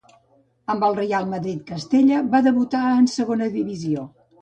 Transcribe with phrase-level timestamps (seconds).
[0.73, 4.13] Amb el Reial Madrid Castella va debutar en Segona Divisió.